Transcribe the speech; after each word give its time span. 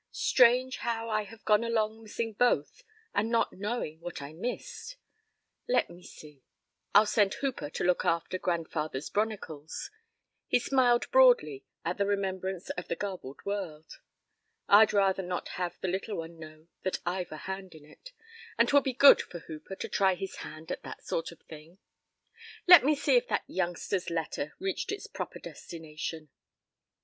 Strange 0.09 0.77
how 0.77 1.09
I 1.11 1.25
have 1.25 1.45
gone 1.45 1.63
along 1.63 2.01
missing 2.01 2.33
both 2.33 2.81
and 3.13 3.29
not 3.29 3.53
knowing 3.53 3.99
what 3.99 4.19
I 4.19 4.33
missed. 4.33 4.95
Let 5.69 5.91
me 5.91 6.01
see. 6.01 6.41
I'll 6.95 7.05
send 7.05 7.35
Hooper 7.35 7.69
to 7.69 7.83
look 7.83 8.03
after 8.03 8.39
grandfather's 8.39 9.11
'bronicles;' 9.11 9.91
he 10.47 10.57
smiled 10.57 11.05
broadly 11.11 11.65
at 11.85 11.99
the 11.99 12.07
remembrance 12.07 12.71
of 12.71 12.87
the 12.87 12.95
garbled 12.95 13.41
word. 13.45 13.85
I'd 14.67 14.91
rather 14.91 15.21
not 15.21 15.49
have 15.49 15.79
the 15.81 15.87
little 15.87 16.17
one 16.17 16.39
know 16.39 16.67
that 16.81 16.97
I've 17.05 17.31
a 17.31 17.37
hand 17.37 17.75
in 17.75 17.85
it, 17.85 18.11
and 18.57 18.67
'twill 18.67 18.81
be 18.81 18.93
good 18.93 19.21
for 19.21 19.37
Hooper 19.41 19.75
to 19.75 19.87
try 19.87 20.15
his 20.15 20.37
hand 20.37 20.71
at 20.71 20.81
that 20.81 21.05
sort 21.05 21.31
of 21.31 21.41
thing. 21.41 21.77
Let 22.65 22.83
me 22.83 22.95
see 22.95 23.17
if 23.17 23.27
that 23.27 23.43
youngster's 23.45 24.09
letter 24.09 24.55
reached 24.57 24.91
its 24.91 25.05
proper 25.05 25.37
destination." 25.37 26.29